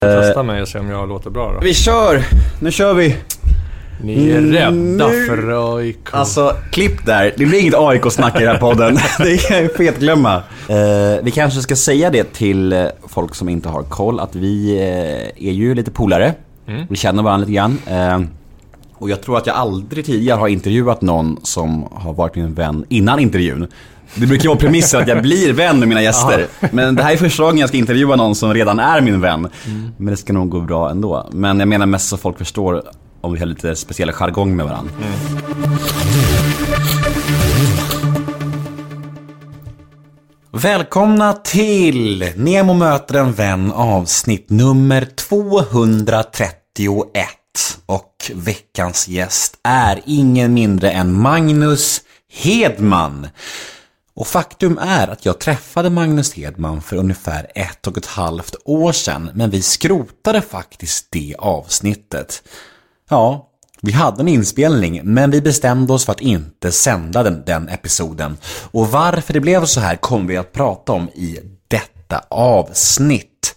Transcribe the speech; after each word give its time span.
Testa 0.00 0.42
mig 0.42 0.62
och 0.62 0.68
se 0.68 0.78
om 0.78 0.88
jag 0.90 1.08
låter 1.08 1.30
bra 1.30 1.52
då. 1.52 1.60
Vi 1.60 1.74
kör! 1.74 2.22
Nu 2.60 2.70
kör 2.70 2.94
vi! 2.94 3.16
Ni 4.02 4.30
är 4.30 4.40
rädda 4.40 4.70
Nu- 5.08 5.26
för 5.26 5.76
AIK. 5.76 5.98
Alltså, 6.10 6.56
klipp 6.72 7.06
där. 7.06 7.32
Det 7.36 7.46
blir 7.46 7.60
inget 7.60 7.74
AIK-snack 7.74 8.36
i 8.36 8.38
den 8.44 8.48
här 8.48 8.58
podden. 8.58 8.98
Det 9.18 9.36
kan 9.48 9.62
jag 9.62 9.72
fetglömma. 9.72 10.34
Eh, 10.68 11.22
vi 11.22 11.30
kanske 11.34 11.60
ska 11.60 11.76
säga 11.76 12.10
det 12.10 12.32
till 12.32 12.72
eh, 12.72 12.84
folk 13.08 13.34
som 13.34 13.48
inte 13.48 13.68
har 13.68 13.82
koll, 13.82 14.20
att 14.20 14.34
vi 14.34 14.76
eh, 14.76 15.48
är 15.48 15.52
ju 15.52 15.74
lite 15.74 15.90
polare. 15.90 16.34
Vi 16.88 16.96
känner 16.96 17.22
varandra 17.22 17.46
lite 17.46 17.56
grann. 17.56 17.78
Eh, 17.86 18.20
och 18.94 19.10
jag 19.10 19.20
tror 19.22 19.36
att 19.38 19.46
jag 19.46 19.56
aldrig 19.56 20.06
tidigare 20.06 20.38
har 20.38 20.48
intervjuat 20.48 21.02
någon 21.02 21.38
som 21.42 21.88
har 21.92 22.12
varit 22.12 22.34
min 22.34 22.54
vän 22.54 22.84
innan 22.88 23.18
intervjun. 23.18 23.66
Det 24.14 24.26
brukar 24.26 24.48
vara 24.48 24.58
premissen 24.58 25.02
att 25.02 25.08
jag 25.08 25.22
blir 25.22 25.52
vän 25.52 25.78
med 25.78 25.88
mina 25.88 26.02
gäster. 26.02 26.46
Men 26.72 26.94
det 26.94 27.02
här 27.02 27.12
är 27.12 27.16
första 27.16 27.42
gången 27.42 27.58
jag 27.58 27.68
ska 27.68 27.78
intervjua 27.78 28.16
någon 28.16 28.34
som 28.34 28.54
redan 28.54 28.78
är 28.78 29.00
min 29.00 29.20
vän. 29.20 29.48
Men 29.96 30.06
det 30.06 30.16
ska 30.16 30.32
nog 30.32 30.48
gå 30.48 30.60
bra 30.60 30.90
ändå. 30.90 31.28
Men 31.32 31.58
jag 31.58 31.68
menar 31.68 31.86
mest 31.86 32.08
så 32.08 32.16
folk 32.16 32.38
förstår 32.38 32.82
om 33.20 33.32
vi 33.32 33.38
har 33.38 33.46
lite 33.46 33.76
speciell 33.76 34.12
jargong 34.12 34.56
med 34.56 34.66
varandra. 34.66 34.92
Välkomna 40.52 41.32
till 41.32 42.32
Nemo 42.36 42.74
möter 42.74 43.14
en 43.14 43.32
vän 43.32 43.72
avsnitt 43.72 44.50
nummer 44.50 45.06
231. 45.28 47.28
Och 47.86 48.12
veckans 48.34 49.08
gäst 49.08 49.54
är 49.64 50.00
ingen 50.06 50.54
mindre 50.54 50.90
än 50.90 51.20
Magnus 51.20 52.00
Hedman. 52.32 53.26
Och 54.16 54.26
faktum 54.26 54.78
är 54.78 55.08
att 55.08 55.24
jag 55.24 55.40
träffade 55.40 55.90
Magnus 55.90 56.34
Hedman 56.34 56.82
för 56.82 56.96
ungefär 56.96 57.46
ett 57.54 57.86
och 57.86 57.98
ett 57.98 58.06
halvt 58.06 58.56
år 58.64 58.92
sedan, 58.92 59.30
men 59.34 59.50
vi 59.50 59.62
skrotade 59.62 60.40
faktiskt 60.40 61.06
det 61.10 61.34
avsnittet. 61.38 62.42
Ja, 63.10 63.50
vi 63.82 63.92
hade 63.92 64.20
en 64.20 64.28
inspelning, 64.28 65.00
men 65.04 65.30
vi 65.30 65.40
bestämde 65.40 65.92
oss 65.92 66.04
för 66.04 66.12
att 66.12 66.20
inte 66.20 66.72
sända 66.72 67.22
den, 67.22 67.42
den 67.46 67.68
episoden. 67.68 68.36
Och 68.70 68.88
varför 68.90 69.32
det 69.32 69.40
blev 69.40 69.64
så 69.64 69.80
här 69.80 69.96
kommer 69.96 70.28
vi 70.28 70.36
att 70.36 70.52
prata 70.52 70.92
om 70.92 71.08
i 71.08 71.40
detta 71.68 72.24
avsnitt. 72.30 73.56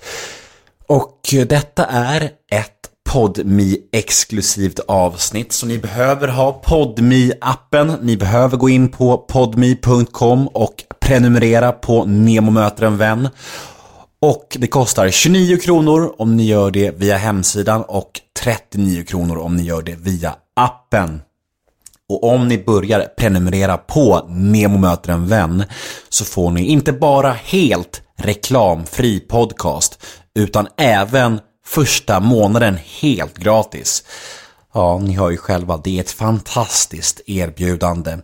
Och 0.88 1.20
detta 1.48 1.86
är 1.86 2.32
ett 2.52 2.79
podme 3.10 3.78
exklusivt 3.92 4.80
avsnitt, 4.88 5.52
så 5.52 5.66
ni 5.66 5.78
behöver 5.78 6.28
ha 6.28 6.52
podme 6.52 7.32
appen 7.42 7.98
Ni 8.02 8.18
behöver 8.18 8.58
gå 8.58 8.70
in 8.70 8.90
på 8.90 9.18
podme.com 9.18 10.48
och 10.48 10.84
prenumerera 11.00 11.72
på 11.72 12.06
Nemo 12.06 12.52
möter 12.52 12.86
en 12.86 12.98
vän. 12.98 13.30
Och 14.22 14.58
det 14.60 14.68
kostar 14.68 15.10
29 15.10 15.58
kronor 15.58 16.14
om 16.18 16.38
ni 16.38 16.44
gör 16.44 16.72
det 16.72 17.00
via 17.00 17.18
hemsidan 17.18 17.84
och 17.88 18.22
39 18.44 19.04
kronor 19.04 19.38
om 19.38 19.56
ni 19.56 19.64
gör 19.64 19.82
det 19.82 19.96
via 19.96 20.36
appen. 20.56 21.22
Och 22.10 22.24
om 22.24 22.48
ni 22.48 22.64
börjar 22.64 23.08
prenumerera 23.18 23.78
på 23.78 24.26
Nemo 24.30 24.78
möter 24.78 25.14
en 25.14 25.28
vän 25.28 25.64
så 26.10 26.26
får 26.26 26.52
ni 26.52 26.66
inte 26.68 26.94
bara 26.94 27.32
helt 27.32 28.02
reklamfri 28.18 29.20
podcast 29.20 30.06
utan 30.36 30.68
även 30.78 31.40
första 31.70 32.20
månaden 32.20 32.78
helt 33.02 33.38
gratis. 33.38 34.04
Ja, 34.74 34.98
ni 34.98 35.14
hör 35.14 35.30
ju 35.30 35.38
själva, 35.38 35.78
det 35.84 35.98
är 35.98 36.02
ett 36.02 36.12
fantastiskt 36.12 37.22
erbjudande. 37.26 38.18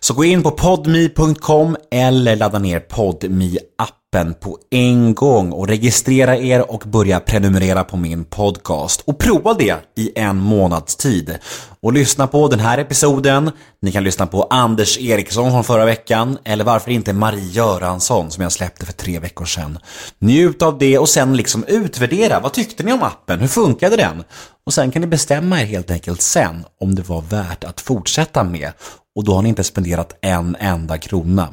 Så 0.00 0.14
gå 0.14 0.24
in 0.24 0.42
på 0.42 0.50
podmi.com 0.50 1.76
eller 1.90 2.36
ladda 2.36 2.58
ner 2.58 2.80
podmi-appen 2.80 3.99
på 4.40 4.58
en 4.70 5.14
gång 5.14 5.52
och 5.52 5.68
registrera 5.68 6.36
er 6.36 6.70
och 6.70 6.82
börja 6.86 7.20
prenumerera 7.20 7.84
på 7.84 7.96
min 7.96 8.24
podcast. 8.24 9.00
Och 9.00 9.18
prova 9.18 9.54
det 9.54 9.76
i 9.96 10.12
en 10.14 10.36
månads 10.36 10.96
tid. 10.96 11.38
Och 11.80 11.92
lyssna 11.92 12.26
på 12.26 12.48
den 12.48 12.60
här 12.60 12.78
episoden. 12.78 13.50
Ni 13.82 13.92
kan 13.92 14.04
lyssna 14.04 14.26
på 14.26 14.42
Anders 14.42 14.98
Eriksson 14.98 15.50
från 15.50 15.64
förra 15.64 15.84
veckan. 15.84 16.38
Eller 16.44 16.64
varför 16.64 16.90
inte 16.90 17.12
Marie 17.12 17.50
Göransson 17.50 18.30
som 18.30 18.42
jag 18.42 18.52
släppte 18.52 18.86
för 18.86 18.92
tre 18.92 19.18
veckor 19.18 19.44
sedan. 19.44 19.78
Njut 20.18 20.62
av 20.62 20.78
det 20.78 20.98
och 20.98 21.08
sen 21.08 21.36
liksom 21.36 21.64
utvärdera. 21.64 22.40
Vad 22.40 22.52
tyckte 22.52 22.82
ni 22.82 22.92
om 22.92 23.02
appen? 23.02 23.40
Hur 23.40 23.48
funkade 23.48 23.96
den? 23.96 24.24
Och 24.66 24.74
sen 24.74 24.90
kan 24.90 25.02
ni 25.02 25.08
bestämma 25.08 25.60
er 25.60 25.66
helt 25.66 25.90
enkelt 25.90 26.22
sen 26.22 26.64
om 26.80 26.94
det 26.94 27.08
var 27.08 27.20
värt 27.20 27.64
att 27.64 27.80
fortsätta 27.80 28.44
med. 28.44 28.72
Och 29.16 29.24
då 29.24 29.34
har 29.34 29.42
ni 29.42 29.48
inte 29.48 29.64
spenderat 29.64 30.18
en 30.20 30.56
enda 30.60 30.98
krona. 30.98 31.48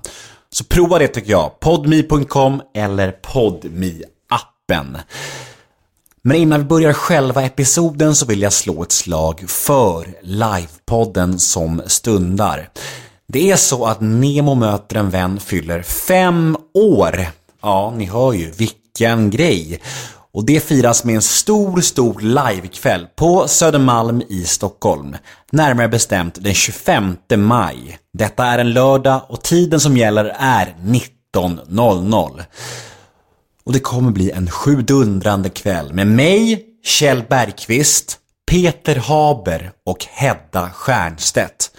Så 0.58 0.64
prova 0.64 1.00
det 1.00 1.08
tycker 1.08 1.32
jag. 1.32 1.60
podmi.com 1.60 2.62
eller 2.76 3.12
podmi 3.12 4.04
appen. 4.30 4.98
Men 6.22 6.38
innan 6.38 6.60
vi 6.60 6.66
börjar 6.66 6.94
själva 6.94 7.44
episoden 7.44 8.16
så 8.16 8.26
vill 8.26 8.42
jag 8.42 8.54
slå 8.54 8.84
ett 8.84 8.92
slag 8.92 9.44
för 9.48 10.08
livepodden 10.22 11.40
som 11.40 11.82
stundar. 11.88 12.70
Det 13.28 13.52
är 13.52 13.56
så 13.56 13.86
att 13.86 14.02
Nemo 14.02 14.56
möter 14.56 14.96
en 14.96 15.10
vän 15.10 15.40
fyller 15.40 15.82
fem 15.82 16.58
år. 16.74 17.28
Ja, 17.62 17.94
ni 17.98 18.06
hör 18.06 18.34
ju, 18.34 18.52
vilken 18.52 19.30
grej. 19.30 19.82
Och 20.38 20.46
det 20.46 20.64
firas 20.64 21.04
med 21.04 21.16
en 21.16 21.22
stor, 21.22 21.82
stor 21.82 22.22
livekväll 22.22 23.08
på 23.16 23.48
Södermalm 23.48 24.22
i 24.30 24.44
Stockholm. 24.44 25.16
Närmare 25.52 25.88
bestämt 25.88 26.38
den 26.42 26.54
25 26.54 27.18
maj. 27.36 28.00
Detta 28.14 28.46
är 28.46 28.60
en 28.60 28.74
lördag 28.74 29.22
och 29.30 29.44
tiden 29.44 29.80
som 29.80 29.98
gäller 29.98 30.36
är 30.40 30.76
19.00. 30.82 32.44
Och 33.64 33.74
det 33.74 33.80
kommer 33.80 34.12
bli 34.12 34.32
en 34.32 34.50
sjudundrande 34.50 35.50
kväll 35.50 35.94
med 35.94 36.08
mig, 36.08 36.66
Kjell 36.84 37.24
Bergqvist, 37.30 38.18
Peter 38.52 38.96
Haber 38.96 39.72
och 39.86 40.06
Hedda 40.06 40.70
Stiernstedt. 40.84 41.72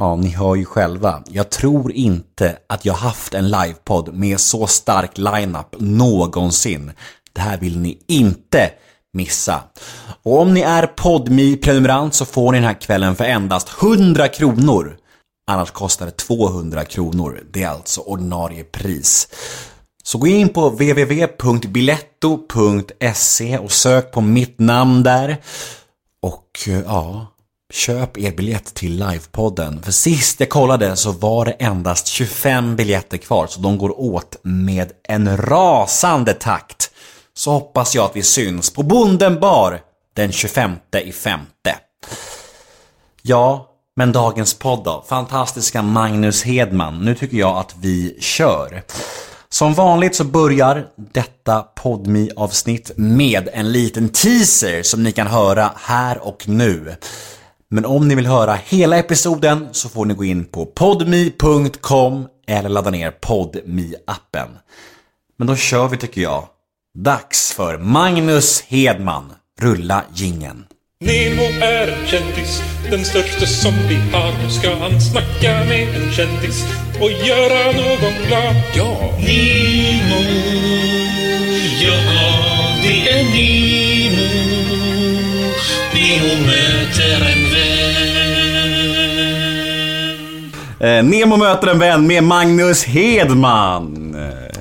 Ja, 0.00 0.16
ni 0.16 0.28
hör 0.28 0.54
ju 0.54 0.64
själva. 0.64 1.22
Jag 1.28 1.50
tror 1.50 1.92
inte 1.92 2.56
att 2.68 2.84
jag 2.84 2.94
haft 2.94 3.34
en 3.34 3.50
livepodd 3.50 4.14
med 4.14 4.40
så 4.40 4.66
stark 4.66 5.18
lineup 5.18 5.74
någonsin. 5.78 6.92
Det 7.32 7.40
här 7.40 7.58
vill 7.58 7.78
ni 7.78 7.98
inte 8.08 8.70
missa. 9.12 9.62
Och 10.22 10.40
om 10.40 10.54
ni 10.54 10.60
är 10.60 10.86
podmi 10.86 11.56
prenumerant 11.56 12.14
så 12.14 12.24
får 12.24 12.52
ni 12.52 12.58
den 12.58 12.66
här 12.66 12.80
kvällen 12.80 13.16
för 13.16 13.24
endast 13.24 13.82
100 13.82 14.28
kronor. 14.28 14.96
Annars 15.50 15.70
kostar 15.70 16.06
det 16.06 16.12
200 16.12 16.84
kronor. 16.84 17.42
Det 17.52 17.62
är 17.62 17.68
alltså 17.68 18.00
ordinarie 18.00 18.64
pris. 18.64 19.28
Så 20.02 20.18
gå 20.18 20.26
in 20.26 20.48
på 20.48 20.68
www.biletto.se 20.68 23.58
och 23.58 23.72
sök 23.72 24.12
på 24.12 24.20
mitt 24.20 24.58
namn 24.58 25.02
där. 25.02 25.36
Och 26.22 26.46
eh, 26.66 26.78
ja, 26.78 27.26
köp 27.72 28.18
er 28.18 28.32
biljett 28.32 28.74
till 28.74 28.96
livepodden. 28.96 29.82
För 29.82 29.92
sist 29.92 30.40
jag 30.40 30.48
kollade 30.48 30.96
så 30.96 31.12
var 31.12 31.44
det 31.44 31.52
endast 31.52 32.06
25 32.06 32.76
biljetter 32.76 33.16
kvar, 33.16 33.46
så 33.46 33.60
de 33.60 33.78
går 33.78 34.00
åt 34.00 34.36
med 34.42 34.92
en 35.08 35.36
rasande 35.36 36.34
takt. 36.34 36.90
Så 37.40 37.50
hoppas 37.50 37.94
jag 37.94 38.04
att 38.04 38.16
vi 38.16 38.22
syns 38.22 38.70
på 38.70 38.82
Bonden 38.82 39.40
bar 39.40 39.80
den 40.14 40.32
25 40.32 40.72
i 41.04 41.12
femte. 41.12 41.76
Ja, 43.22 43.68
men 43.96 44.12
dagens 44.12 44.58
podd 44.58 44.84
då? 44.84 45.04
Fantastiska 45.08 45.82
Magnus 45.82 46.42
Hedman. 46.42 47.04
Nu 47.04 47.14
tycker 47.14 47.36
jag 47.36 47.56
att 47.56 47.74
vi 47.80 48.16
kör. 48.20 48.82
Som 49.48 49.74
vanligt 49.74 50.14
så 50.14 50.24
börjar 50.24 50.86
detta 50.96 51.62
podmi 51.62 52.30
avsnitt 52.36 52.90
med 52.96 53.48
en 53.52 53.72
liten 53.72 54.08
teaser 54.08 54.82
som 54.82 55.02
ni 55.02 55.12
kan 55.12 55.26
höra 55.26 55.70
här 55.76 56.18
och 56.18 56.48
nu. 56.48 56.96
Men 57.68 57.86
om 57.86 58.08
ni 58.08 58.14
vill 58.14 58.26
höra 58.26 58.54
hela 58.64 58.98
episoden 58.98 59.68
så 59.72 59.88
får 59.88 60.04
ni 60.04 60.14
gå 60.14 60.24
in 60.24 60.44
på 60.44 60.66
podmi.com 60.66 62.26
eller 62.46 62.68
ladda 62.68 62.90
ner 62.90 63.10
podmi 63.10 63.94
appen 64.06 64.48
Men 65.36 65.46
då 65.46 65.56
kör 65.56 65.88
vi 65.88 65.96
tycker 65.96 66.20
jag. 66.20 66.48
Dags 66.98 67.52
för 67.52 67.78
Magnus 67.78 68.62
Hedman. 68.68 69.32
Rulla 69.60 70.04
gingen. 70.14 70.64
Nemo 71.00 71.42
är 71.62 71.88
en 71.88 72.06
kändis, 72.06 72.62
den 72.90 73.04
största 73.04 73.46
som 73.46 73.72
vi 73.88 73.94
har. 74.12 74.32
Nu 74.42 74.50
ska 74.50 74.74
han 74.76 75.00
snacka 75.00 75.64
med 75.68 75.88
en 75.96 76.12
kändis 76.12 76.64
och 77.00 77.10
göra 77.10 77.72
någon 77.72 78.26
glad. 78.26 78.56
Ja! 78.74 78.98
Nemo, 79.18 80.20
ja 81.80 81.96
det 82.82 83.08
är 83.10 83.24
Nemo. 83.24 84.26
Nemo 85.94 86.46
möter 86.46 87.20
en 87.32 87.42
vän. 87.52 88.00
Eh, 90.80 91.04
Nemo 91.04 91.36
möter 91.36 91.66
en 91.66 91.78
vän 91.78 92.06
med 92.06 92.24
Magnus 92.24 92.84
Hedman. 92.84 93.99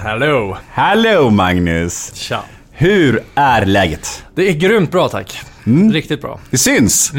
Hello! 0.01 0.57
Hello 0.72 1.30
Magnus! 1.30 2.13
Tja! 2.16 2.44
Hur 2.72 3.24
är 3.36 3.66
läget? 3.66 4.24
Det 4.36 4.50
är 4.50 4.54
grymt 4.54 4.92
bra 4.92 5.10
tack. 5.10 5.40
Riktigt 5.92 6.22
bra. 6.22 6.40
Det 6.50 6.57
syns! 6.57 7.12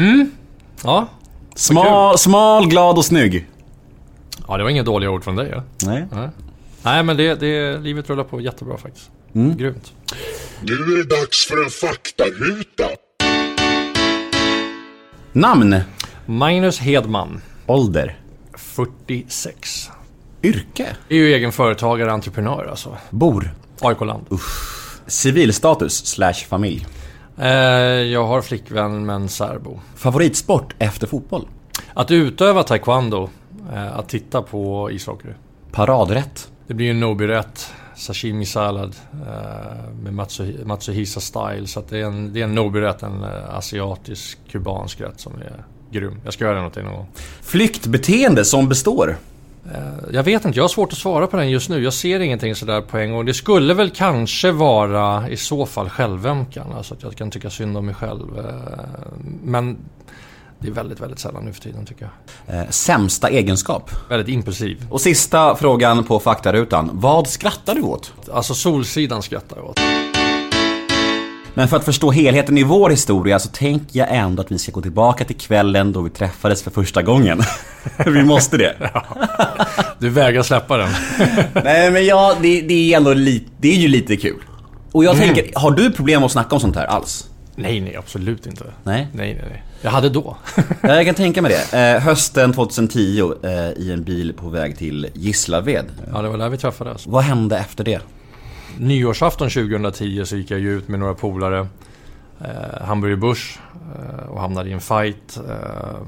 Ja. 0.83 1.07
Smal, 1.55 2.17
smal, 2.17 2.67
glad 2.67 2.97
och 2.97 3.05
snygg. 3.05 3.47
Ja, 4.47 4.57
det 4.57 4.63
var 4.63 4.69
inga 4.69 4.83
dåliga 4.83 5.11
ord 5.11 5.23
från 5.23 5.35
dig 5.35 5.49
ja. 5.51 5.63
Nej. 5.85 6.07
Nej, 6.11 6.29
Nej 6.81 7.03
men 7.03 7.17
det, 7.17 7.35
det, 7.35 7.77
livet 7.77 8.09
rullar 8.09 8.23
på 8.23 8.41
jättebra 8.41 8.77
faktiskt. 8.77 9.09
Grymt. 9.33 9.93
Nu 10.61 10.73
är 10.73 10.97
det 10.97 11.15
dags 11.15 11.47
för 11.47 11.63
en 11.63 11.69
faktaruta. 11.69 12.87
Namn. 15.31 15.75
Magnus 16.25 16.79
Hedman, 16.79 17.41
Ålder. 17.65 18.19
46. 18.57 19.89
Yrke. 20.43 20.87
Är 21.09 21.15
ju 21.15 21.33
egen 21.33 21.51
företagare, 21.51 22.11
entreprenör 22.11 22.67
alltså. 22.69 22.97
Bor. 23.09 23.53
AIK-land. 23.81 24.25
Civilstatus 25.07 26.05
slash 26.05 26.33
familj. 26.33 26.87
Eh, 27.37 27.49
jag 28.11 28.27
har 28.27 28.41
flickvän 28.41 29.05
men 29.05 29.29
särbo. 29.29 29.79
Favoritsport 29.95 30.75
efter 30.79 31.07
fotboll. 31.07 31.47
Att 31.93 32.11
utöva 32.11 32.63
taekwondo, 32.63 33.29
eh, 33.73 33.97
att 33.97 34.09
titta 34.09 34.41
på 34.41 34.91
ishockey. 34.91 35.27
Paradrätt. 35.71 36.51
Det 36.67 36.73
blir 36.73 36.85
ju 36.85 36.91
en 36.91 36.99
nobi-rätt. 36.99 37.73
Sashimi 37.95 38.45
sallad 38.45 38.95
eh, 39.13 39.93
med 40.03 40.13
Matsu, 40.13 40.65
Matsuhisa 40.65 41.19
style. 41.19 41.67
Så 41.67 41.83
det 41.89 41.99
är 41.99 42.05
en, 42.05 42.33
det 42.33 42.39
är 42.39 42.43
en 42.43 42.55
nobi-rätt, 42.55 43.03
en 43.03 43.23
asiatisk 43.49 44.37
kubansk 44.51 45.01
rätt 45.01 45.19
som 45.19 45.33
är 45.33 45.65
grym. 45.91 46.19
Jag 46.23 46.33
ska 46.33 46.45
göra 46.45 46.55
den 46.55 46.65
åt 46.65 46.73
dig 46.73 46.83
någon 46.83 46.93
gång. 46.93 47.07
Flyktbeteende 47.41 48.45
som 48.45 48.69
består. 48.69 49.17
Jag 50.13 50.23
vet 50.23 50.45
inte, 50.45 50.59
jag 50.59 50.63
har 50.63 50.69
svårt 50.69 50.91
att 50.91 50.97
svara 50.97 51.27
på 51.27 51.37
den 51.37 51.49
just 51.49 51.69
nu. 51.69 51.83
Jag 51.83 51.93
ser 51.93 52.19
ingenting 52.19 52.55
sådär 52.55 52.81
på 52.81 52.97
en 52.97 53.11
gång. 53.11 53.25
Det 53.25 53.33
skulle 53.33 53.73
väl 53.73 53.89
kanske 53.89 54.51
vara 54.51 55.29
i 55.29 55.37
så 55.37 55.65
fall 55.65 55.89
självömkan. 55.89 56.71
Alltså 56.77 56.93
att 56.93 57.03
jag 57.03 57.15
kan 57.15 57.31
tycka 57.31 57.49
synd 57.49 57.77
om 57.77 57.85
mig 57.85 57.95
själv. 57.95 58.39
Eh, 58.39 58.45
Men 59.43 59.77
det 60.59 60.67
är 60.67 60.71
väldigt, 60.71 60.99
väldigt 60.99 61.19
sällan 61.19 61.45
nu 61.45 61.53
för 61.53 61.61
tiden 61.61 61.85
tycker 61.85 62.09
jag. 62.45 62.55
Eh, 62.59 62.69
sämsta 62.69 63.29
egenskap. 63.29 63.91
Väldigt 64.09 64.27
impulsiv. 64.33 64.87
Och 64.89 65.01
sista 65.01 65.55
frågan 65.55 66.03
på 66.03 66.19
faktarutan. 66.19 66.89
Vad 66.93 67.27
skrattar 67.27 67.75
du 67.75 67.81
åt? 67.81 68.13
Alltså 68.33 68.53
Solsidan 68.53 69.21
skrattar 69.21 69.57
jag 69.57 69.65
åt. 69.69 69.79
Men 71.53 71.67
för 71.67 71.77
att 71.77 71.85
förstå 71.85 72.11
helheten 72.11 72.57
i 72.57 72.63
vår 72.63 72.89
historia 72.89 73.39
så 73.39 73.49
tänker 73.49 73.99
jag 73.99 74.07
ändå 74.11 74.41
att 74.41 74.51
vi 74.51 74.57
ska 74.57 74.71
gå 74.71 74.81
tillbaka 74.81 75.25
till 75.25 75.35
kvällen 75.35 75.91
då 75.91 76.01
vi 76.01 76.09
träffades 76.09 76.63
för 76.63 76.71
första 76.71 77.01
gången. 77.01 77.41
vi 78.05 78.23
måste 78.23 78.57
det. 78.57 78.75
Du 79.99 80.09
vägrar 80.09 80.43
släppa 80.43 80.77
den. 80.77 80.89
Nej 81.63 81.91
men 81.91 82.05
ja, 82.05 82.35
det, 82.41 82.61
det 82.61 82.93
är 82.93 82.97
ändå 82.97 83.13
lite, 83.13 83.45
det 83.57 83.71
är 83.71 83.77
ju 83.77 83.87
lite 83.87 84.17
kul. 84.17 84.43
Och 84.91 85.05
jag 85.05 85.17
tänker, 85.17 85.51
har 85.55 85.71
du 85.71 85.91
problem 85.91 86.23
att 86.23 86.31
snacka 86.31 86.55
om 86.55 86.61
sånt 86.61 86.75
här 86.75 86.85
alls? 86.85 87.27
nej, 87.55 87.81
nej, 87.81 87.95
absolut 87.95 88.47
inte. 88.47 88.63
Nej. 88.83 89.07
Nej, 89.13 89.33
nej, 89.33 89.45
nej. 89.49 89.63
Jag 89.81 89.91
hade 89.91 90.09
då. 90.09 90.37
Ja, 90.81 90.95
jag 90.95 91.05
kan 91.05 91.15
tänka 91.15 91.41
mig 91.41 91.51
det. 91.71 91.93
Eh, 91.95 92.01
hösten 92.01 92.53
2010 92.53 93.33
eh, 93.43 93.51
i 93.51 93.91
en 93.91 94.03
bil 94.03 94.33
på 94.33 94.49
väg 94.49 94.77
till 94.77 95.07
Gislaved. 95.13 95.85
Ja, 96.13 96.21
det 96.21 96.29
var 96.29 96.37
där 96.37 96.49
vi 96.49 96.57
träffades. 96.57 97.07
Vad 97.07 97.23
hände 97.23 97.57
efter 97.57 97.83
det? 97.83 97.99
Nyårsafton 98.77 99.49
2010 99.49 100.25
så 100.25 100.37
gick 100.37 100.51
jag 100.51 100.59
ju 100.59 100.77
ut 100.77 100.87
med 100.87 100.99
några 100.99 101.13
polare. 101.13 101.67
Eh, 102.41 102.85
Hamburger 102.85 103.15
Busch 103.15 103.59
eh, 103.95 104.29
och 104.29 104.41
hamnade 104.41 104.69
i 104.69 104.73
en 104.73 104.81
fight. 104.81 105.37
Eh, 105.49 106.01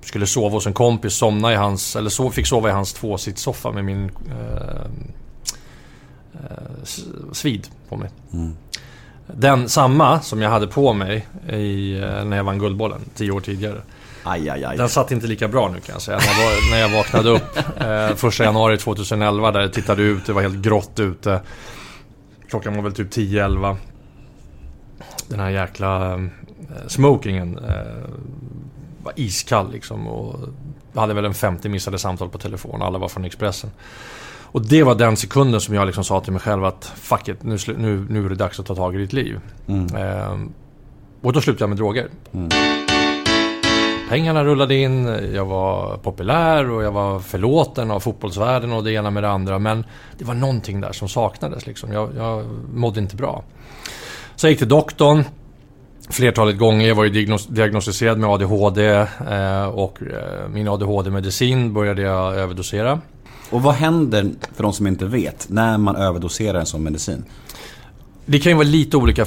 skulle 0.00 0.26
sova 0.26 0.48
hos 0.48 0.66
en 0.66 0.72
kompis, 0.72 1.14
somna 1.14 1.52
i 1.52 1.56
hans, 1.56 1.96
eller 1.96 2.10
så, 2.10 2.30
fick 2.30 2.46
sova 2.46 2.68
i 2.68 2.72
hans 2.72 2.92
tvåsitssoffa 2.92 3.72
med 3.72 3.84
min 3.84 4.10
eh, 4.30 4.86
eh, 6.34 6.84
svid 7.32 7.68
på 7.88 7.96
mig. 7.96 8.10
Den 9.26 9.68
samma 9.68 10.20
som 10.20 10.42
jag 10.42 10.50
hade 10.50 10.66
på 10.66 10.92
mig 10.92 11.26
i, 11.48 11.98
eh, 11.98 12.24
när 12.24 12.36
jag 12.36 12.44
vann 12.44 12.58
Guldbollen 12.58 13.00
tio 13.14 13.30
år 13.30 13.40
tidigare. 13.40 13.80
Aj, 14.24 14.50
aj, 14.50 14.64
aj. 14.64 14.76
Den 14.76 14.88
satt 14.88 15.10
inte 15.10 15.26
lika 15.26 15.48
bra 15.48 15.68
nu 15.68 15.80
kan 15.80 15.92
jag 15.92 16.02
säga. 16.02 16.18
När 16.18 16.26
jag, 16.26 16.44
var, 16.44 16.70
när 16.70 16.80
jag 16.80 16.88
vaknade 16.88 17.30
upp 17.30 17.80
eh, 17.80 18.16
första 18.16 18.44
januari 18.44 18.78
2011 18.78 19.50
där 19.50 19.60
jag 19.60 19.72
tittade 19.72 20.02
ut, 20.02 20.26
det 20.26 20.32
var 20.32 20.42
helt 20.42 20.62
grått 20.62 21.00
ute. 21.00 21.40
Klockan 22.54 22.76
var 22.76 22.82
väl 22.82 22.92
typ 22.92 23.10
10-11. 23.10 23.76
Den 25.28 25.40
här 25.40 25.50
jäkla 25.50 26.14
eh, 26.14 26.20
smokingen 26.86 27.58
eh, 27.58 28.10
var 29.02 29.12
iskall 29.16 29.72
liksom. 29.72 30.06
Och 30.06 30.48
hade 30.94 31.14
väl 31.14 31.24
en 31.24 31.34
50 31.34 31.68
missade 31.68 31.98
samtal 31.98 32.28
på 32.28 32.38
telefon. 32.38 32.82
Alla 32.82 32.98
var 32.98 33.08
från 33.08 33.24
Expressen. 33.24 33.70
Och 34.42 34.66
det 34.66 34.82
var 34.82 34.94
den 34.94 35.16
sekunden 35.16 35.60
som 35.60 35.74
jag 35.74 35.86
liksom 35.86 36.04
sa 36.04 36.20
till 36.20 36.32
mig 36.32 36.42
själv 36.42 36.64
att 36.64 36.84
fuck 36.84 37.28
it, 37.28 37.42
nu, 37.42 37.56
nu, 37.78 38.06
nu 38.08 38.24
är 38.24 38.28
det 38.28 38.34
dags 38.34 38.60
att 38.60 38.66
ta 38.66 38.74
tag 38.74 38.94
i 38.94 38.98
ditt 38.98 39.12
liv. 39.12 39.40
Eh, 39.96 40.38
och 41.22 41.32
då 41.32 41.40
slutade 41.40 41.62
jag 41.62 41.68
med 41.68 41.78
droger. 41.78 42.08
Pengarna 44.14 44.44
rullade 44.44 44.74
in, 44.74 45.06
jag 45.34 45.44
var 45.44 45.96
populär 45.96 46.70
och 46.70 46.82
jag 46.82 46.92
var 46.92 47.18
förlåten 47.20 47.90
av 47.90 48.00
fotbollsvärlden 48.00 48.72
och 48.72 48.84
det 48.84 48.92
ena 48.92 49.10
med 49.10 49.22
det 49.22 49.30
andra. 49.30 49.58
Men 49.58 49.84
det 50.18 50.24
var 50.24 50.34
någonting 50.34 50.80
där 50.80 50.92
som 50.92 51.08
saknades 51.08 51.66
liksom. 51.66 51.92
Jag, 51.92 52.10
jag 52.16 52.44
mådde 52.74 53.00
inte 53.00 53.16
bra. 53.16 53.44
Så 54.36 54.46
jag 54.46 54.50
gick 54.50 54.58
till 54.58 54.68
doktorn 54.68 55.24
flertalet 56.10 56.58
gånger. 56.58 56.88
Jag 56.88 56.94
var 56.94 57.04
ju 57.04 57.10
diagnos- 57.10 57.52
diagnostiserad 57.52 58.18
med 58.18 58.30
ADHD 58.30 58.86
eh, 59.30 59.66
och 59.66 60.02
eh, 60.02 60.48
min 60.48 60.68
ADHD-medicin 60.68 61.72
började 61.72 62.02
jag 62.02 62.34
överdosera. 62.34 63.00
Och 63.50 63.62
vad 63.62 63.74
händer, 63.74 64.30
för 64.54 64.62
de 64.62 64.72
som 64.72 64.86
inte 64.86 65.04
vet, 65.04 65.46
när 65.48 65.78
man 65.78 65.96
överdoserar 65.96 66.58
en 66.60 66.66
sån 66.66 66.82
medicin? 66.82 67.24
Det 68.26 68.38
kan 68.38 68.52
ju 68.52 68.56
vara 68.56 68.68
lite 68.68 68.96
olika 68.96 69.26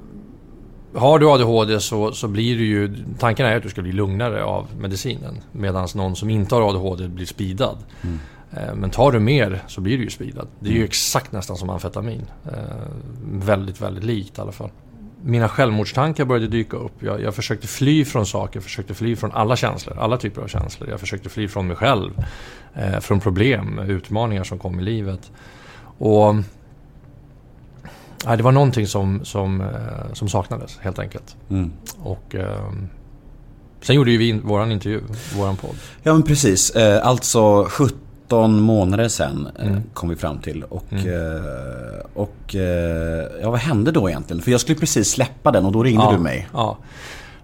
Har 0.95 1.19
du 1.19 1.29
ADHD 1.29 1.79
så, 1.79 2.11
så 2.11 2.27
blir 2.27 2.57
du 2.57 2.65
ju... 2.65 2.95
Tanken 3.19 3.45
är 3.45 3.57
att 3.57 3.63
du 3.63 3.69
ska 3.69 3.81
bli 3.81 3.91
lugnare 3.91 4.43
av 4.43 4.67
medicinen. 4.79 5.41
Medan 5.51 5.87
någon 5.95 6.15
som 6.15 6.29
inte 6.29 6.55
har 6.55 6.69
ADHD 6.69 7.07
blir 7.07 7.25
speedad. 7.25 7.77
Eh, 8.51 8.75
Men 8.75 8.89
tar 8.89 9.11
du 9.11 9.19
mer 9.19 9.63
så 9.67 9.81
blir 9.81 9.97
du 9.97 10.03
ju 10.03 10.09
speedad. 10.09 10.47
Det 10.59 10.69
är 10.69 10.73
ju 10.73 10.83
exakt 10.83 11.31
nästan 11.31 11.57
som 11.57 11.69
amfetamin. 11.69 12.25
Eh, 12.45 12.51
väldigt, 13.33 13.81
väldigt 13.81 14.03
likt 14.03 14.37
i 14.37 14.41
alla 14.41 14.51
fall. 14.51 14.69
Mina 15.23 15.49
självmordstankar 15.49 16.25
började 16.25 16.47
dyka 16.47 16.77
upp. 16.77 16.93
Jag, 16.99 17.21
jag 17.21 17.35
försökte 17.35 17.67
fly 17.67 18.05
från 18.05 18.25
saker, 18.25 18.59
försökte 18.59 18.93
fly 18.93 19.15
från 19.15 19.31
alla 19.31 19.55
känslor. 19.55 19.97
Alla 19.99 20.17
typer 20.17 20.41
av 20.41 20.47
känslor. 20.47 20.89
Jag 20.89 20.99
försökte 20.99 21.29
fly 21.29 21.47
från 21.47 21.67
mig 21.67 21.75
själv. 21.75 22.11
Eh, 22.73 22.99
från 22.99 23.19
problem, 23.19 23.79
utmaningar 23.79 24.43
som 24.43 24.59
kom 24.59 24.79
i 24.79 24.83
livet. 24.83 25.31
Och... 25.97 26.35
Nej, 28.25 28.37
det 28.37 28.43
var 28.43 28.51
någonting 28.51 28.87
som, 28.87 29.25
som, 29.25 29.61
eh, 29.61 29.67
som 30.13 30.29
saknades 30.29 30.77
helt 30.81 30.99
enkelt. 30.99 31.35
Och 31.99 32.35
eh, 32.35 32.71
sen 33.81 33.95
gjorde 33.95 34.11
ju 34.11 34.17
vi 34.17 34.29
in, 34.29 34.41
våran 34.43 34.71
intervju, 34.71 35.01
våran 35.37 35.55
podd. 35.55 35.75
Ja 36.03 36.13
men 36.13 36.23
precis, 36.23 36.69
eh, 36.69 37.07
alltså 37.07 37.67
13 38.27 38.61
månader 38.61 39.07
sedan 39.07 39.47
eh, 39.59 39.67
Mm. 39.67 39.81
kom 39.93 40.09
vi 40.09 40.15
fram 40.15 40.37
till. 40.39 40.63
Och, 40.63 40.93
eh, 40.93 42.05
och 42.13 42.55
ja, 43.41 43.49
vad 43.51 43.59
hände 43.59 43.91
då 43.91 44.09
egentligen? 44.09 44.41
För 44.41 44.51
jag 44.51 44.61
skulle 44.61 44.79
precis 44.79 45.09
släppa 45.11 45.51
den 45.51 45.65
och 45.65 45.71
då 45.71 45.83
ringde 45.83 46.03
Ja, 46.03 46.11
du 46.11 46.17
mig. 46.17 46.47
Ja. 46.53 46.77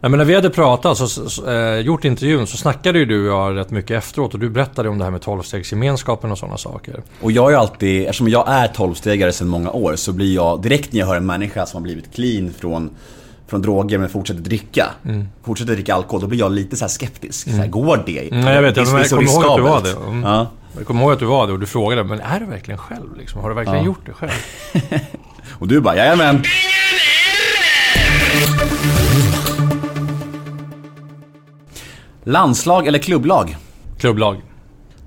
Nej, 0.02 0.10
men 0.10 0.18
när 0.18 0.26
vi 0.26 0.36
hade 0.36 0.50
pratat, 0.50 0.98
så, 0.98 1.08
så, 1.08 1.50
eh, 1.52 1.80
gjort 1.80 2.06
intervjun, 2.06 2.48
så 2.48 2.58
snackade 2.58 3.00
ju 3.00 3.06
du 3.06 3.30
och 3.32 3.38
jag 3.38 3.56
rätt 3.58 3.72
mycket 3.72 3.92
efteråt 3.98 4.34
och 4.34 4.40
du 4.40 4.50
berättade 4.50 4.90
om 4.90 4.98
det 4.98 5.04
här 5.04 5.12
med 5.12 5.22
tolvstegsgemenskapen 5.22 6.32
och 6.32 6.38
sådana 6.38 6.58
saker. 6.58 7.02
Och 7.22 7.32
jag 7.32 7.46
är 7.46 7.50
ju 7.50 7.56
alltid, 7.56 8.02
eftersom 8.02 8.30
jag 8.30 8.50
är 8.50 8.68
12-stegare 8.68 9.32
sedan 9.32 9.48
många 9.48 9.72
år 9.72 9.96
så 9.96 10.12
blir 10.14 10.36
jag, 10.36 10.62
direkt 10.62 10.94
när 10.94 11.00
jag 11.00 11.08
hör 11.08 11.16
en 11.16 11.26
människa 11.26 11.66
som 11.66 11.78
har 11.78 11.84
blivit 11.84 12.14
clean 12.16 12.54
från 12.60 12.90
från 13.48 13.62
droger 13.62 13.98
men 13.98 14.10
fortsätter 14.10 14.42
dricka. 14.42 14.86
Fortsätter 15.44 15.74
dricka 15.74 15.96
alkohol, 15.96 16.22
då 16.22 16.28
blir 16.28 16.40
jag 16.40 16.52
lite 16.52 16.76
så 16.76 16.88
skeptisk. 16.88 17.50
Så 17.50 17.56
här, 17.58 17.68
går 17.68 18.04
det? 18.06 18.32
Mm, 18.32 18.48
jag 18.48 18.62
vet, 18.62 18.76
Det 18.76 18.82
är 18.82 18.86
jag, 18.86 18.94
men 18.94 19.02
jag 19.02 19.10
kommer 19.10 19.24
ihåg 19.24 19.46
att 19.46 19.56
du 19.58 19.62
var 19.62 19.82
det. 19.82 20.10
Mm. 20.10 20.24
Ja. 20.24 20.48
Jag 20.78 20.88
kommer 20.88 21.02
ihåg 21.02 21.12
att 21.12 21.20
du 21.20 21.26
var 21.26 21.48
det 21.48 21.54
och 21.54 21.60
du 21.60 21.66
frågade, 21.66 22.04
men 22.04 22.20
är 22.22 22.40
du 22.40 22.46
verkligen 22.46 22.78
själv? 22.78 23.18
Liksom? 23.18 23.42
Har 23.42 23.50
du 23.50 23.56
verkligen 23.56 23.80
Ja. 23.80 23.86
gjort 23.86 24.06
det 24.06 24.14
själv? 24.14 24.32
Och 25.60 25.68
du 25.68 25.82
bara, 25.82 25.96
jajamän. 25.96 26.44
Landslag 32.28 32.88
eller 32.88 33.00
klubblag? 33.00 33.58
Klubblag. 34.00 34.42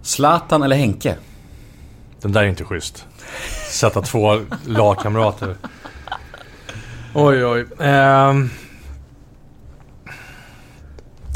Zlatan 0.02 0.62
eller 0.62 0.76
Henke? 0.76 1.16
Den 2.20 2.32
där 2.32 2.42
är 2.42 2.46
inte 2.46 2.64
schysst. 2.64 3.06
Sätta 3.70 4.02
två 4.02 4.40
lagkamrater. 4.66 5.56
Oj, 7.14 7.44
oj. 7.44 7.66
Ehm. 7.80 8.50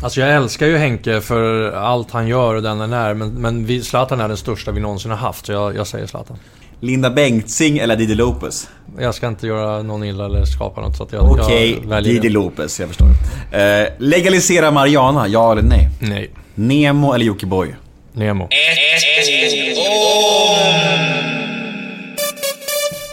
Alltså 0.02 0.20
jag 0.20 0.30
älskar 0.30 0.66
ju 0.66 0.76
Henke 0.76 1.20
för 1.20 1.72
allt 1.72 2.10
han 2.10 2.28
gör 2.28 2.54
och 2.54 2.62
den 2.62 2.80
han 2.80 2.92
är. 2.92 3.14
Men, 3.14 3.30
men 3.30 3.66
vi, 3.66 3.82
Zlatan 3.82 4.20
är 4.20 4.28
den 4.28 4.36
största 4.36 4.72
vi 4.72 4.80
någonsin 4.80 5.10
har 5.10 5.18
haft. 5.18 5.46
Så 5.46 5.52
jag, 5.52 5.76
jag 5.76 5.86
säger 5.86 6.06
Zlatan. 6.06 6.36
Linda 6.84 7.10
Bengtzing 7.10 7.78
eller 7.78 7.96
Didi 7.96 8.14
Lopez? 8.14 8.68
Jag 8.98 9.14
ska 9.14 9.28
inte 9.28 9.46
göra 9.46 9.82
någon 9.82 10.04
illa 10.04 10.24
eller 10.26 10.44
skapa 10.44 10.80
något. 10.80 10.96
Så 10.96 11.02
att 11.02 11.12
jag, 11.12 11.30
Okej, 11.30 11.82
Didi. 12.04 12.28
Lopez, 12.28 12.80
jag 12.80 12.88
förstår. 12.88 13.06
Eh, 13.52 13.88
legalisera 13.98 14.70
Mariana, 14.70 15.28
ja 15.28 15.52
eller 15.52 15.62
nej? 15.62 15.88
Nej. 15.98 16.30
Nemo 16.54 17.12
eller 17.12 17.24
Jockiboi? 17.24 17.74
Nemo. 18.12 18.48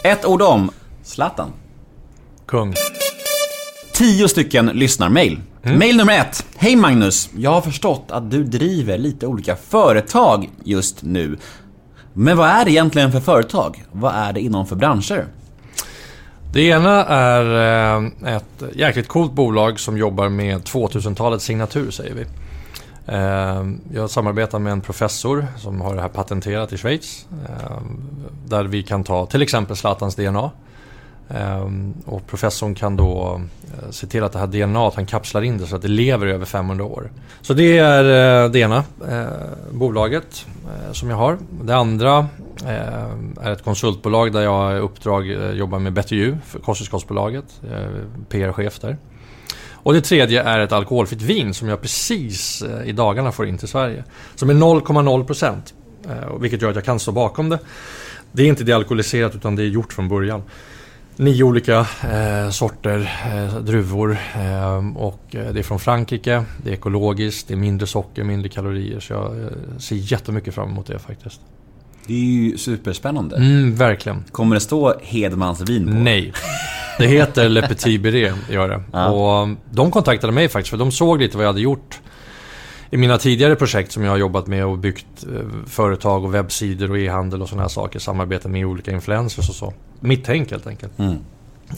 Ett 0.04 0.24
ord 0.24 0.42
om 0.42 0.70
Zlatan. 1.04 1.52
Kung. 2.46 2.74
Tio 3.92 4.28
stycken 4.28 4.66
lyssnarmail. 4.66 5.38
Mail 5.62 5.96
nummer 5.96 6.18
ett. 6.18 6.46
Hej 6.56 6.76
Magnus! 6.76 7.30
Jag 7.38 7.50
har 7.50 7.60
förstått 7.60 8.06
att 8.08 8.30
du 8.30 8.44
driver 8.44 8.98
lite 8.98 9.26
olika 9.26 9.56
företag 9.56 10.50
just 10.64 11.02
nu. 11.02 11.38
Men 12.12 12.36
vad 12.36 12.48
är 12.48 12.64
det 12.64 12.70
egentligen 12.70 13.12
för 13.12 13.20
företag? 13.20 13.84
Vad 13.92 14.14
är 14.14 14.32
det 14.32 14.40
inom 14.40 14.66
för 14.66 14.76
branscher? 14.76 15.26
Det 16.52 16.62
ena 16.62 17.04
är 17.04 17.44
eh, 17.96 18.34
ett 18.36 18.62
jäkligt 18.74 19.08
coolt 19.08 19.32
bolag 19.32 19.80
som 19.80 19.98
jobbar 19.98 20.28
med 20.28 20.62
2000-talets 20.62 21.44
signatur, 21.44 21.90
säger 21.90 22.14
vi. 22.14 22.26
Eh, 23.06 23.64
jag 23.94 24.10
samarbetar 24.10 24.58
med 24.58 24.72
en 24.72 24.80
professor 24.80 25.46
som 25.58 25.80
har 25.80 25.94
det 25.94 26.00
här 26.00 26.08
patenterat 26.08 26.72
i 26.72 26.78
Schweiz. 26.78 27.26
Eh, 27.48 27.82
där 28.46 28.64
vi 28.64 28.82
kan 28.82 29.04
ta 29.04 29.26
till 29.26 29.42
exempel 29.42 29.76
Zlatans 29.76 30.14
DNA. 30.14 30.50
Ehm, 31.28 31.94
och 32.04 32.26
professorn 32.26 32.74
kan 32.74 32.96
då 32.96 33.40
eh, 33.64 33.90
se 33.90 34.06
till 34.06 34.24
att 34.24 34.32
det 34.32 34.38
här 34.38 34.46
DNA, 34.46 34.90
han 34.94 35.06
kapslar 35.06 35.42
in 35.42 35.58
det 35.58 35.66
så 35.66 35.76
att 35.76 35.82
det 35.82 35.88
lever 35.88 36.26
i 36.26 36.30
över 36.30 36.44
500 36.44 36.84
år. 36.84 37.10
Så 37.40 37.54
det 37.54 37.78
är 37.78 38.44
eh, 38.44 38.50
det 38.50 38.58
ena 38.58 38.84
eh, 39.08 39.26
bolaget 39.70 40.46
som 40.92 41.10
jag 41.10 41.16
har. 41.16 41.38
Det 41.62 41.76
andra 41.76 42.28
är 43.40 43.52
ett 43.52 43.64
konsultbolag 43.64 44.32
där 44.32 44.40
jag 44.40 44.76
i 44.76 44.78
uppdrag 44.78 45.26
jobbar 45.54 45.78
med 45.78 45.92
Better 45.92 46.16
You 46.16 46.36
kosttillskottsbolaget. 46.64 47.44
Jag 47.70 47.80
är 47.80 48.04
PR-chef 48.28 48.78
där. 48.78 48.96
Och 49.72 49.92
det 49.92 50.00
tredje 50.00 50.42
är 50.42 50.58
ett 50.58 50.72
alkoholfritt 50.72 51.22
vin 51.22 51.54
som 51.54 51.68
jag 51.68 51.80
precis 51.80 52.64
i 52.84 52.92
dagarna 52.92 53.32
får 53.32 53.46
in 53.46 53.58
till 53.58 53.68
Sverige. 53.68 54.04
Som 54.34 54.50
är 54.50 54.54
0,0 54.54 55.24
procent. 55.24 55.74
Vilket 56.40 56.62
gör 56.62 56.70
att 56.70 56.76
jag 56.76 56.84
kan 56.84 57.00
stå 57.00 57.12
bakom 57.12 57.48
det. 57.48 57.58
Det 58.32 58.42
är 58.42 58.46
inte 58.46 58.64
dealkoholiserat 58.64 59.34
utan 59.34 59.56
det 59.56 59.62
är 59.62 59.66
gjort 59.66 59.92
från 59.92 60.08
början. 60.08 60.42
Nio 61.16 61.44
olika 61.44 61.86
eh, 62.12 62.50
sorter 62.50 63.10
eh, 63.34 63.60
druvor 63.60 64.18
eh, 64.34 64.96
och 64.96 65.20
det 65.30 65.58
är 65.58 65.62
från 65.62 65.78
Frankrike. 65.80 66.44
Det 66.64 66.70
är 66.70 66.74
ekologiskt, 66.74 67.48
det 67.48 67.54
är 67.54 67.58
mindre 67.58 67.86
socker, 67.86 68.24
mindre 68.24 68.48
kalorier. 68.48 69.00
Så 69.00 69.12
jag 69.12 69.40
eh, 69.40 69.48
ser 69.78 69.96
jättemycket 69.96 70.54
fram 70.54 70.70
emot 70.70 70.86
det 70.86 70.98
faktiskt. 70.98 71.40
Det 72.06 72.14
är 72.14 72.18
ju 72.18 72.58
superspännande. 72.58 73.36
Mm, 73.36 73.74
verkligen. 73.74 74.24
Kommer 74.32 74.56
det 74.56 74.60
stå 74.60 74.94
Hedmans 75.02 75.60
vin 75.60 75.86
på? 75.86 75.92
Nej. 75.92 76.32
Det 76.98 77.06
heter 77.06 77.48
Le 77.48 77.68
Petit 77.68 78.00
Beret, 78.02 78.34
gör 78.50 78.68
det. 78.68 78.82
Ja. 78.92 79.08
Och 79.08 79.48
de 79.70 79.90
kontaktade 79.90 80.32
mig 80.32 80.48
faktiskt 80.48 80.70
för 80.70 80.76
de 80.76 80.92
såg 80.92 81.20
lite 81.20 81.36
vad 81.36 81.44
jag 81.44 81.48
hade 81.48 81.60
gjort 81.60 82.00
i 82.92 82.96
mina 82.96 83.18
tidigare 83.18 83.56
projekt 83.56 83.92
som 83.92 84.04
jag 84.04 84.10
har 84.10 84.18
jobbat 84.18 84.46
med 84.46 84.66
och 84.66 84.78
byggt 84.78 85.24
eh, 85.24 85.66
företag 85.66 86.24
och 86.24 86.34
webbsidor 86.34 86.90
och 86.90 86.98
e-handel 86.98 87.42
och 87.42 87.48
sådana 87.48 87.62
här 87.62 87.68
saker. 87.68 87.98
Samarbete 87.98 88.48
med 88.48 88.66
olika 88.66 88.90
influencers 88.90 89.48
och 89.48 89.54
så. 89.54 89.72
Mitt 90.00 90.24
tänk 90.24 90.50
helt 90.50 90.66
enkelt. 90.66 90.98
Mm. 90.98 91.16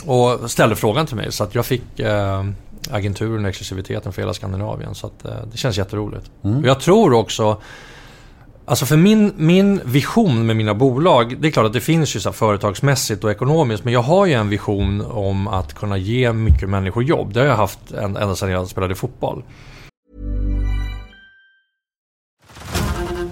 Och 0.04 0.50
ställde 0.50 0.76
frågan 0.76 1.06
till 1.06 1.16
mig 1.16 1.33
så 1.33 1.44
att 1.44 1.54
jag 1.54 1.66
fick 1.66 2.00
eh, 2.00 2.44
agenturen 2.90 3.44
och 3.44 3.49
exklusiviteten 3.49 4.12
för 4.12 4.23
hela 4.23 4.35
Skandinavien. 4.35 4.94
Så 4.94 5.06
att, 5.06 5.25
eh, 5.25 5.33
det 5.52 5.56
känns 5.56 5.78
jätteroligt. 5.78 6.30
Och 6.40 6.66
jag 6.66 6.80
tror 6.80 7.12
också 7.12 7.61
Alltså 8.66 8.87
för 8.87 8.97
min, 8.97 9.33
min 9.37 9.80
vision 9.85 10.47
med 10.47 10.56
mina 10.56 10.75
bolag, 10.75 11.37
det 11.40 11.49
är 11.49 11.52
klart 11.52 11.66
att 11.66 11.73
det 11.73 11.80
finns 11.80 12.16
ju 12.16 12.21
så 12.21 12.33
företagsmässigt 12.33 13.25
och 13.25 13.30
ekonomiskt, 13.30 13.85
men 13.85 13.92
jag 13.92 14.02
har 14.02 14.26
ju 14.26 14.33
en 14.33 14.49
vision 14.49 15.00
om 15.06 15.49
att 15.49 15.75
kunna 15.75 15.97
ge 15.97 16.33
mycket 16.33 16.68
människor 16.68 17.04
jobb. 17.04 17.33
Det 17.33 17.40
har 17.40 17.47
jag 17.47 17.56
haft 17.56 17.92
ända 17.92 18.37
sedan 18.37 18.50
jag 18.50 18.68
spelade 18.68 18.94
fotboll. 18.94 19.42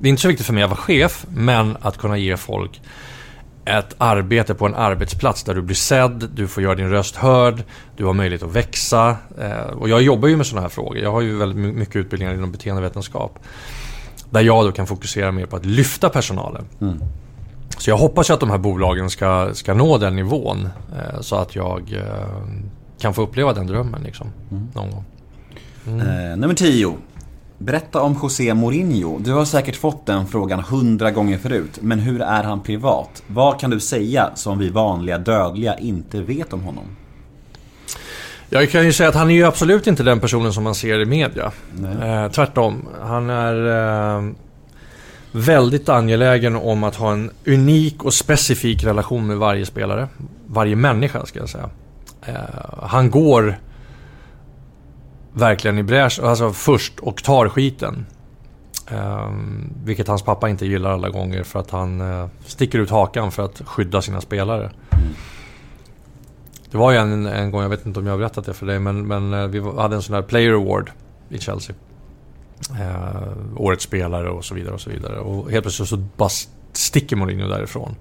Det 0.00 0.08
är 0.08 0.10
inte 0.10 0.22
så 0.22 0.28
viktigt 0.28 0.46
för 0.46 0.52
mig 0.54 0.62
att 0.62 0.70
vara 0.70 0.80
chef, 0.80 1.26
men 1.34 1.76
att 1.80 1.98
kunna 1.98 2.16
ge 2.18 2.36
folk 2.36 2.80
ett 3.64 3.94
arbete 3.98 4.54
på 4.54 4.66
en 4.66 4.74
arbetsplats 4.74 5.42
där 5.42 5.54
du 5.54 5.62
blir 5.62 5.76
sedd, 5.76 6.28
du 6.34 6.48
får 6.48 6.62
göra 6.62 6.74
din 6.74 6.90
röst 6.90 7.16
hörd, 7.16 7.62
du 7.96 8.04
har 8.04 8.12
möjlighet 8.12 8.42
att 8.42 8.52
växa. 8.56 9.16
Eh, 9.40 9.60
Och 9.60 9.88
jag 9.88 10.02
jobbar 10.02 10.28
ju 10.28 10.36
med 10.36 10.46
sådana 10.46 10.62
här 10.62 10.68
frågor. 10.68 10.98
Jag 10.98 11.12
har 11.12 11.20
ju 11.20 11.36
väldigt 11.36 11.58
my- 11.58 11.72
mycket 11.72 11.96
utbildningar 11.96 12.34
inom 12.34 12.52
beteendevetenskap. 12.52 13.38
Där 14.30 14.40
jag 14.40 14.64
då 14.64 14.72
kan 14.72 14.86
fokusera 14.86 15.32
mer 15.32 15.46
på 15.46 15.56
att 15.56 15.64
lyfta 15.66 16.08
personalen. 16.08 16.64
Så 17.78 17.90
jag 17.90 17.96
hoppas 17.96 18.30
ju 18.30 18.34
att 18.34 18.40
de 18.40 18.50
här 18.50 18.58
bolagen 18.58 19.10
ska, 19.10 19.50
ska 19.54 19.74
nå 19.74 19.98
den 19.98 20.16
nivån. 20.16 20.68
eh, 20.96 21.20
Så 21.20 21.36
att 21.36 21.54
jag 21.56 21.92
eh, 21.92 22.28
kan 23.00 23.14
få 23.14 23.22
uppleva 23.22 23.52
den 23.52 23.66
drömmen 23.66 24.02
liksom, 24.02 24.26
någon 24.74 24.90
gång. 24.90 25.04
Eh, 26.00 26.36
nummer 26.36 26.54
10. 26.54 26.94
Berätta 27.62 28.00
om 28.00 28.18
José 28.22 28.54
Mourinho. 28.54 29.18
Du 29.18 29.32
har 29.32 29.44
säkert 29.44 29.76
fått 29.76 30.06
den 30.06 30.26
frågan 30.26 30.60
hundra 30.60 31.10
gånger 31.10 31.38
förut. 31.38 31.78
Men 31.80 31.98
hur 31.98 32.22
är 32.22 32.42
han 32.42 32.62
privat? 32.62 33.22
Vad 33.26 33.60
kan 33.60 33.70
du 33.70 33.80
säga 33.80 34.30
som 34.34 34.58
vi 34.58 34.70
vanliga 34.70 35.18
dödliga 35.18 35.78
inte 35.78 36.22
vet 36.22 36.52
om 36.52 36.62
honom? 36.62 36.84
Jag 38.48 38.70
kan 38.70 38.84
ju 38.84 38.92
säga 38.92 39.08
att 39.08 39.14
han 39.14 39.30
är 39.30 39.34
ju 39.34 39.44
absolut 39.44 39.86
inte 39.86 40.02
den 40.02 40.20
personen 40.20 40.52
som 40.52 40.64
man 40.64 40.74
ser 40.74 41.00
i 41.00 41.04
media. 41.04 41.52
Eh, 42.02 42.30
tvärtom. 42.30 42.88
Han 43.02 43.30
är 43.30 43.66
eh, 44.16 44.32
väldigt 45.32 45.88
angelägen 45.88 46.56
om 46.56 46.84
att 46.84 46.96
ha 46.96 47.12
en 47.12 47.30
unik 47.46 48.04
och 48.04 48.14
specifik 48.14 48.84
relation 48.84 49.26
med 49.26 49.36
varje 49.36 49.66
spelare. 49.66 50.08
Varje 50.46 50.76
människa 50.76 51.26
ska 51.26 51.38
jag 51.38 51.48
säga. 51.48 51.70
Eh, 52.26 52.34
han 52.82 53.10
går 53.10 53.58
verkligen 55.32 55.78
i 55.78 55.82
bräsch, 55.82 56.20
alltså 56.22 56.52
först 56.52 57.00
och 57.00 57.22
tar 57.22 57.48
skiten. 57.48 58.06
Eh, 58.90 59.30
vilket 59.84 60.08
hans 60.08 60.22
pappa 60.22 60.48
inte 60.48 60.66
gillar 60.66 60.90
alla 60.90 61.08
gånger 61.08 61.42
för 61.42 61.58
att 61.58 61.70
han 61.70 62.00
eh, 62.00 62.26
sticker 62.46 62.78
ut 62.78 62.90
hakan 62.90 63.32
för 63.32 63.44
att 63.44 63.62
skydda 63.64 64.02
sina 64.02 64.20
spelare. 64.20 64.70
Det 66.70 66.76
var 66.76 66.92
ju 66.92 66.98
en, 66.98 67.26
en 67.26 67.50
gång, 67.50 67.62
jag 67.62 67.68
vet 67.68 67.86
inte 67.86 68.00
om 68.00 68.06
jag 68.06 68.12
har 68.12 68.18
berättat 68.18 68.46
det 68.46 68.54
för 68.54 68.66
dig, 68.66 68.78
men, 68.78 69.06
men 69.06 69.34
eh, 69.34 69.46
vi 69.46 69.60
hade 69.60 69.96
en 69.96 70.02
sån 70.02 70.14
här 70.14 70.22
Player 70.22 70.52
Award 70.52 70.90
i 71.28 71.38
Chelsea. 71.38 71.76
Eh, 72.80 73.32
årets 73.56 73.84
spelare 73.84 74.30
och 74.30 74.44
så 74.44 74.54
vidare 74.54 74.74
och 74.74 74.80
så 74.80 74.90
vidare. 74.90 75.18
Och 75.18 75.50
helt 75.50 75.64
plötsligt 75.64 75.88
så 75.88 75.96
bara 75.96 76.28
sticker 76.72 77.16
Mourinho 77.16 77.48
därifrån. 77.48 77.96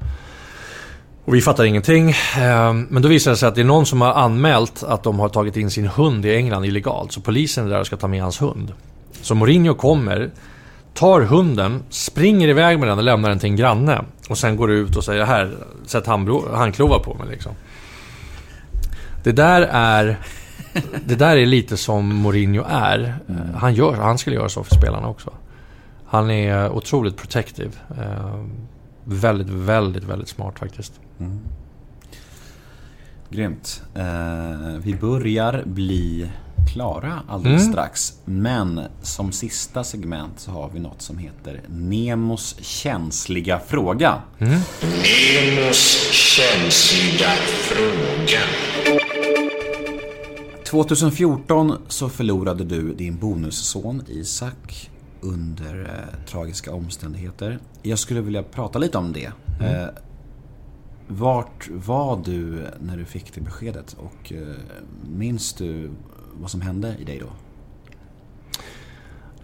Och 1.30 1.36
vi 1.36 1.42
fattar 1.42 1.64
ingenting. 1.64 2.14
Ehm, 2.38 2.88
men 2.90 3.02
då 3.02 3.10
visar 3.10 3.32
det 3.32 3.38
sig 3.38 3.48
att 3.50 3.56
det 3.56 3.62
är 3.62 3.66
någon 3.66 3.86
som 3.86 4.02
har 4.02 4.14
anmält 4.14 4.84
att 4.84 5.04
de 5.04 5.20
har 5.20 5.30
tagit 5.30 5.58
in 5.58 5.72
sin 5.72 5.88
hund 5.88 6.26
i 6.26 6.36
England 6.36 6.66
illegalt. 6.66 7.12
Så 7.12 7.22
polisen 7.22 7.66
är 7.66 7.70
där 7.70 7.80
och 7.80 7.86
ska 7.86 7.98
ta 7.98 8.08
med 8.08 8.22
hans 8.22 8.42
hund. 8.42 8.74
Så 9.22 9.36
Mourinho 9.36 9.74
kommer, 9.74 10.30
tar 10.94 11.22
hunden, 11.22 11.84
springer 11.90 12.48
iväg 12.48 12.80
med 12.80 12.88
den 12.88 12.98
och 12.98 13.04
lämnar 13.04 13.30
den 13.30 13.40
till 13.40 13.50
en 13.50 13.56
granne. 13.56 14.02
Och 14.30 14.38
sen 14.38 14.56
går 14.56 14.72
ut 14.72 14.96
och 14.96 15.04
säger 15.04 15.26
här, 15.26 15.52
sätt 15.86 16.06
handklovar 16.06 17.00
på 17.00 17.14
mig 17.14 17.28
liksom. 17.30 17.52
Det 19.24 19.32
där 19.32 19.62
är... 19.72 20.18
Det 21.06 21.16
där 21.16 21.38
är 21.38 21.46
lite 21.46 21.78
som 21.78 22.16
Mourinho 22.16 22.64
är. 22.70 23.16
Eh, 23.30 23.36
han, 23.56 23.74
gör, 23.74 23.94
han 23.94 24.18
skulle 24.18 24.36
göra 24.36 24.50
så 24.50 24.64
för 24.64 24.76
spelarna 24.76 25.08
också. 25.08 25.34
Han 26.06 26.32
är 26.32 26.70
otroligt 26.70 27.18
protective. 27.18 27.72
Ehm, 27.90 28.52
Väldigt, 29.04 29.50
väldigt, 29.50 30.04
väldigt 30.04 30.30
smart 30.30 30.60
faktiskt. 30.60 30.94
Grymt. 33.30 33.82
Eh, 33.96 34.78
vi 34.82 34.96
börjar 35.02 35.64
bli 35.66 36.30
klara 36.74 37.20
alldeles 37.28 37.62
Mm. 37.62 37.74
strax. 37.74 38.14
Men 38.26 38.82
som 39.02 39.32
sista 39.32 39.84
segment 39.84 40.40
så 40.40 40.52
har 40.52 40.70
vi 40.74 40.80
något 40.80 41.02
som 41.02 41.18
heter 41.18 41.62
Nemos 41.68 42.56
känsliga 42.62 43.60
fråga. 43.68 44.22
Nemos 44.38 46.12
känsliga 46.12 47.30
fråga. 47.52 48.40
2014 50.64 51.74
så 51.88 52.10
förlorade 52.10 52.64
du 52.64 52.94
din 52.94 53.18
bonusson 53.18 54.04
Isak 54.08 54.90
under 55.22 55.80
eh, 55.80 56.26
tragiska 56.26 56.74
omständigheter. 56.74 57.60
Jag 57.82 58.00
skulle 58.00 58.22
vilja 58.22 58.44
prata 58.44 58.80
lite 58.80 58.98
om 58.98 59.14
det. 59.14 59.32
Eh, 59.62 59.88
vart 61.08 61.70
var 61.70 62.22
du 62.26 62.68
när 62.80 62.98
du 62.98 63.06
fick 63.06 63.34
det 63.34 63.42
beskedet 63.42 63.96
och 64.00 64.34
eh, 64.34 64.56
minns 65.16 65.54
du 65.54 65.90
vad 66.34 66.52
som 66.52 66.62
hände 66.62 66.96
i 67.00 67.04
dig 67.04 67.20
då? 67.20 67.28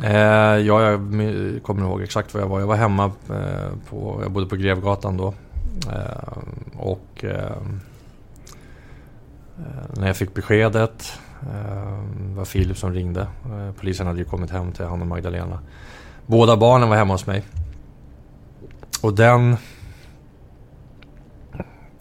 Eh, 0.06 0.58
ja, 0.58 0.82
jag 0.82 1.00
kommer 1.64 1.82
ihåg 1.82 2.02
exakt 2.02 2.34
var 2.34 2.42
jag 2.42 2.48
var. 2.48 2.60
Jag 2.60 2.68
var 2.68 2.76
hemma 2.76 3.12
eh, 3.30 3.70
på... 3.90 4.20
Jag 4.24 4.32
bodde 4.32 4.46
på 4.46 4.56
Grevgatan 4.56 5.18
då. 5.18 5.34
Eh, 5.92 6.38
och... 6.78 7.26
När 9.98 10.08
jag 10.08 10.18
fick 10.18 10.34
beskedet 10.34 11.20
det 11.42 12.36
var 12.36 12.46
Filip 12.46 12.78
som 12.78 12.94
ringde. 12.94 13.22
Eh, 13.22 13.72
polisen 13.80 14.08
hade 14.08 14.20
ju 14.20 14.26
kommit 14.26 14.52
hem 14.52 14.72
till 14.72 14.86
han 14.86 15.02
och 15.02 15.08
Magdalena. 15.08 15.60
Båda 16.26 16.58
barnen 16.58 16.90
var 16.90 16.96
hemma 16.96 17.14
hos 17.14 17.28
mig. 17.28 17.44
Och 19.02 19.14
den... 19.14 19.58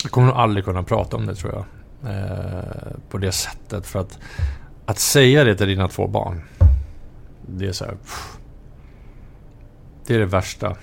Jag 0.02 0.12
kommer 0.12 0.26
nog 0.26 0.36
aldrig 0.36 0.64
kunna 0.64 0.82
prata 0.82 1.16
om 1.16 1.26
det 1.26 1.34
tror 1.34 1.52
jag. 1.52 1.64
Eh, 2.12 2.92
på 3.10 3.18
det 3.18 3.32
sättet. 3.32 3.86
För 3.86 4.00
att... 4.00 4.18
Att 4.86 4.98
säga 4.98 5.44
det 5.44 5.56
till 5.56 5.68
dina 5.68 5.88
två 5.88 6.06
barn. 6.06 6.42
Det 7.46 7.66
är 7.66 7.72
så 7.72 7.84
här... 7.84 7.96
Det 10.06 10.14
är 10.14 10.18
det 10.18 10.26
värsta. 10.26 10.76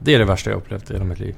Det 0.00 0.14
är 0.14 0.18
det 0.18 0.24
värsta 0.24 0.50
jag 0.50 0.56
upplevt 0.56 0.90
i 0.90 0.92
hela 0.92 1.04
mitt 1.04 1.18
liv. 1.18 1.36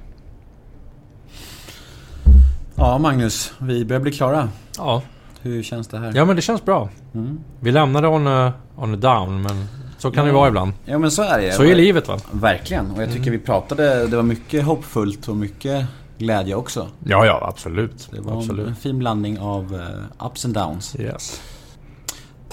Ja 2.74 2.98
Magnus, 2.98 3.52
vi 3.58 3.84
börjar 3.84 4.00
bli 4.00 4.12
klara. 4.12 4.48
Ja, 4.76 5.02
Hur 5.42 5.62
känns 5.62 5.88
det 5.88 5.98
här? 5.98 6.12
ja 6.14 6.24
men 6.24 6.36
det 6.36 6.42
känns 6.42 6.64
bra. 6.64 6.88
Mm. 7.14 7.40
Vi 7.60 7.72
lämnade 7.72 8.08
on 8.08 8.26
a, 8.26 8.52
on 8.76 8.94
a 8.94 8.96
down, 8.96 9.42
men 9.42 9.66
så 9.98 10.10
kan 10.10 10.26
det 10.26 10.32
vara 10.32 10.48
ibland. 10.48 10.72
Ja 10.84 10.98
men 10.98 11.10
så 11.10 11.22
är 11.22 11.40
det. 11.40 11.52
Så 11.52 11.64
är 11.64 11.74
livet 11.74 12.08
va? 12.08 12.18
Verkligen. 12.32 12.90
Och 12.90 13.02
jag 13.02 13.12
tycker 13.12 13.30
vi 13.30 13.38
pratade, 13.38 14.06
det 14.06 14.16
var 14.16 14.22
mycket 14.22 14.64
hoppfullt 14.64 15.28
och 15.28 15.36
mycket 15.36 15.86
glädje 16.18 16.54
också. 16.54 16.88
Ja, 17.04 17.26
ja, 17.26 17.46
absolut. 17.48 18.08
Det 18.12 18.20
var 18.20 18.32
en 18.32 18.38
absolut. 18.38 18.78
fin 18.78 18.98
blandning 18.98 19.38
av 19.38 19.74
eh, 20.20 20.26
ups 20.26 20.44
and 20.44 20.54
downs. 20.54 20.96
Yes. 21.00 21.40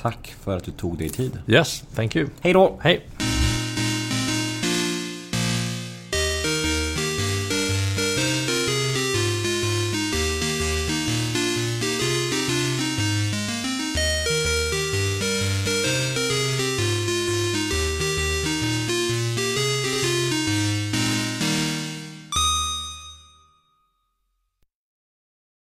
Tack 0.01 0.35
för 0.43 0.57
att 0.57 0.63
du 0.63 0.71
tog 0.71 0.97
dig 0.97 1.09
tid. 1.09 1.39
Yes, 1.47 1.83
thank 1.95 2.15
you. 2.15 2.27
Hej 2.41 2.53
då! 2.53 2.77
Hej. 2.81 3.05